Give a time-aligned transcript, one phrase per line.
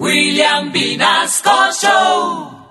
[0.00, 2.64] William Vinasco Show.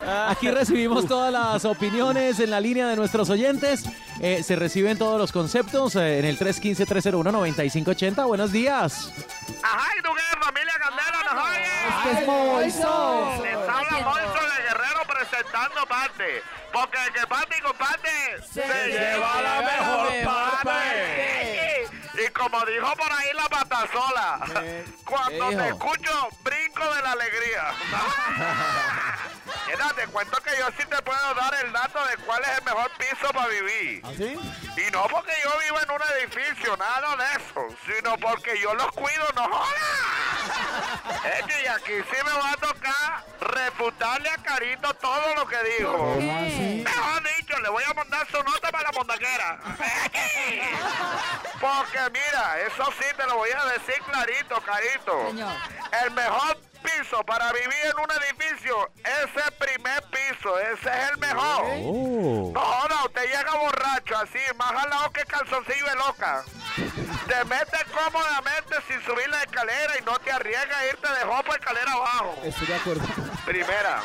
[0.00, 3.84] Aquí recibimos todas las opiniones en la línea de nuestros oyentes.
[4.20, 8.26] Eh, se reciben todos los conceptos eh, en el 315-301-9580.
[8.26, 9.12] Buenos días.
[9.62, 11.24] Ajá, ¿y tú qué, familia Candela?
[11.32, 11.68] ¿Nos oyes?
[12.04, 13.42] Este es Moiso.
[13.42, 16.42] Les habla Monzo de Guerrero presentando parte.
[16.72, 18.08] Porque el que parte y comparte
[18.52, 21.86] se, lleva la mejor parte.
[22.14, 24.40] Y como dijo por ahí la patasola,
[25.04, 26.28] cuando te escucho,
[26.84, 27.72] de la alegría.
[29.66, 32.64] Mira, te cuento que yo sí te puedo dar el dato de cuál es el
[32.64, 34.02] mejor piso para vivir.
[34.76, 38.90] Y no porque yo vivo en un edificio, nada de eso, sino porque yo los
[38.92, 39.78] cuido, no jodas.
[41.24, 45.56] Es que y aquí sí me va a tocar refutarle a Carito todo lo que
[45.78, 46.16] dijo.
[46.16, 48.77] Mejor dicho, le voy a mandar su nota para
[51.60, 55.28] Porque mira, eso sí te lo voy a decir clarito, Carito.
[56.04, 61.18] El mejor piso para vivir en un edificio es el primer piso, ese es el
[61.18, 61.64] mejor.
[61.84, 62.50] Oh.
[62.54, 66.44] No joda, usted llega borracho así, más jalado que calzoncillo de loca.
[67.26, 71.58] Te metes cómodamente sin subir la escalera y no te arriesgas a irte de por
[71.58, 72.38] escalera abajo.
[72.44, 73.02] Estoy de acuerdo.
[73.44, 74.02] Primera.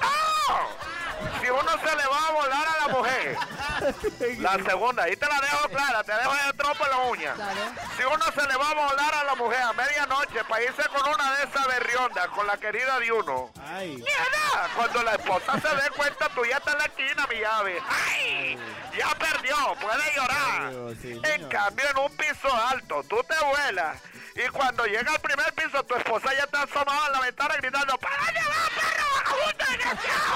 [0.00, 1.40] ¡No!
[1.40, 3.36] Si uno se le va a volar mujer.
[4.38, 7.34] La segunda, ahí te la dejo clara, te dejo el trompo en la uña.
[7.96, 11.08] Si uno se le va a volar a la mujer a medianoche para irse con
[11.08, 13.50] una de esas berriondas, con la querida de uno.
[13.78, 14.68] ¡Mierda!
[14.76, 17.82] Cuando la esposa se dé cuenta, tú ya estás en la esquina, mi llave.
[17.88, 18.58] ¡Ay!
[18.96, 20.72] Ya perdió, puede llorar.
[21.34, 23.96] En cambio, en un piso alto, tú te vuelas.
[24.34, 27.98] Y cuando llega al primer piso, tu esposa ya está asomada en la ventana gritando
[27.98, 29.09] ¡Para de va, perro,
[29.70, 30.34] desgraciado!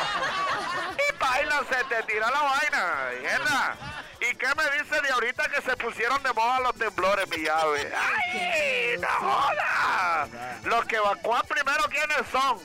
[0.98, 3.76] Y baila, se te tira la vaina, mierda.
[4.20, 7.92] ¿Y qué me dice de ahorita que se pusieron de moda los temblores, mi llave?
[7.94, 10.28] ¡Ay, no jodas!
[10.64, 12.58] Los que evacúan primero, ¿quiénes son?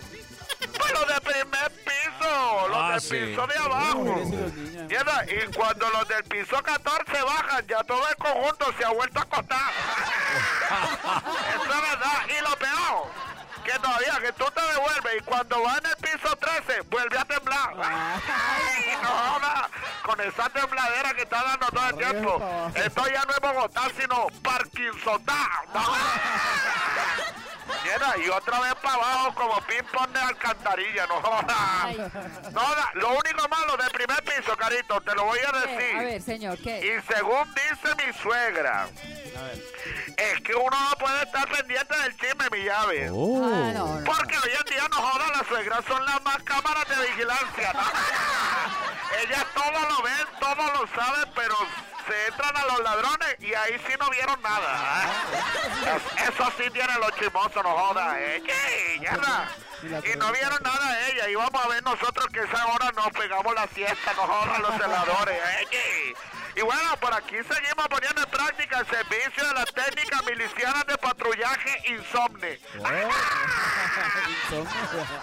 [0.77, 3.09] Pues los de primer piso, los Ah, del sí.
[3.17, 4.03] piso de abajo.
[4.87, 9.19] Mierda, Y cuando los del piso 14 bajan, ya todo el conjunto se ha vuelto
[9.19, 9.71] a acostar.
[11.55, 12.21] Eso es verdad.
[12.27, 13.08] Y lo peor,
[13.63, 16.28] que todavía que tú te devuelves y cuando vas en el piso
[16.65, 17.73] 13, vuelve a temblar.
[17.82, 19.70] Ay, no jodas.
[20.04, 22.71] Con esa tembladera que está dando todo el tiempo.
[22.76, 25.49] Esto ya no es Bogotá, sino Parkinsoná.
[25.73, 26.21] No jodas.
[27.83, 31.98] Mira, y otra vez para abajo como ping-pong de alcantarilla, no jodas.
[32.52, 32.61] No.
[32.95, 35.98] Lo único malo del primer piso, Carito, te lo voy a decir.
[35.98, 36.80] A ver, señor, ¿qué?
[36.80, 38.89] Y según dice mi suegra,
[40.17, 43.09] es que uno no puede estar pendiente del chisme, mi llave.
[43.11, 43.45] Oh.
[43.45, 44.04] Ah, no, no.
[44.04, 47.73] Porque hoy en no jodan, las suegras son las más cámaras de vigilancia.
[47.73, 47.82] ¿no?
[49.23, 51.55] Ellas todo lo ven, todo lo saben, pero
[52.08, 55.04] se entran a los ladrones y ahí sí no vieron nada.
[55.04, 55.95] ¿eh?
[55.95, 58.16] Es- Eso sí tiene los chismosos, no jodas.
[58.17, 58.44] ¿eh?
[58.45, 58.98] ¿Qué?
[59.00, 59.48] Mierda.
[59.82, 61.30] Y no vieron nada de ella.
[61.30, 64.71] Y vamos a ver nosotros que esa hora nos pegamos la siesta, no jodan los
[64.76, 65.39] celadores.
[65.71, 66.14] ¿eh?
[66.56, 70.98] Y bueno, por aquí seguimos poniendo en práctica el servicio de las técnicas milicianas de
[71.19, 72.59] patrullaje Insomne.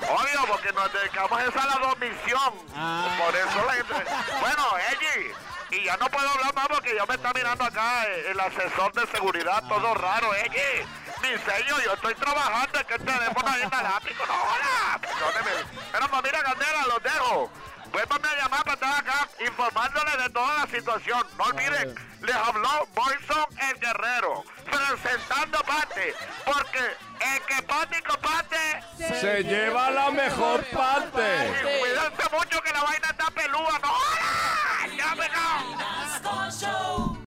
[0.09, 2.55] Obvio, porque nos dedicamos esa a la dormición.
[3.19, 3.95] Por eso la gente...
[4.41, 5.35] Bueno, Eddie,
[5.71, 9.07] y ya no puedo hablar más porque ya me está mirando acá el asesor de
[9.07, 10.87] seguridad, todo raro, Eddie.
[11.23, 14.99] Mi sello, yo estoy trabajando, es que el teléfono ahí inalámbrico, no joda.
[15.01, 15.51] Perdóneme.
[15.93, 17.51] Pero pues mira, Candela, los dejo.
[17.97, 21.27] Vuélvame a llamar para estar acá informándole de toda la situación.
[21.39, 26.15] No olviden, les habló Boyson el Guerrero, presentando parte,
[26.45, 28.57] porque el que parte y comparte
[29.19, 31.53] Se lleva la mejor parte.
[31.57, 33.06] y cuídense mucho que la vaina